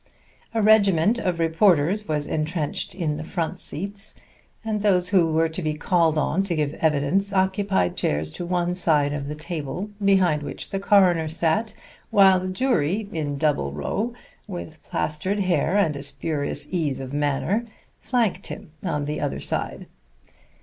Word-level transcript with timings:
A 0.55 0.63
regiment 0.63 1.19
of 1.19 1.37
reporters 1.37 2.07
was 2.07 2.25
entrenched 2.25 2.95
in 2.95 3.17
the 3.17 3.23
front 3.23 3.59
seats, 3.59 4.19
and 4.65 4.81
those 4.81 5.09
who 5.09 5.31
were 5.31 5.49
to 5.49 5.61
be 5.61 5.75
called 5.75 6.17
on 6.17 6.41
to 6.45 6.55
give 6.55 6.73
evidence 6.81 7.31
occupied 7.31 7.95
chairs 7.95 8.31
to 8.31 8.43
one 8.43 8.73
side 8.73 9.13
of 9.13 9.27
the 9.27 9.35
table 9.35 9.91
behind 10.03 10.41
which 10.41 10.71
the 10.71 10.79
coroner 10.79 11.27
sat, 11.27 11.75
while 12.09 12.39
the 12.39 12.49
jury, 12.49 13.09
in 13.13 13.37
double 13.37 13.71
row, 13.73 14.15
with 14.47 14.81
plastered 14.81 15.39
hair 15.41 15.77
and 15.77 15.95
a 15.95 16.01
spurious 16.01 16.67
ease 16.73 16.99
of 16.99 17.13
manner, 17.13 17.63
flanked 17.99 18.47
him 18.47 18.71
on 18.83 19.05
the 19.05 19.21
other 19.21 19.39
side. 19.39 19.85